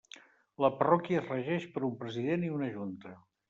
[0.65, 3.17] La parròquia es regeix per un President i una Junta.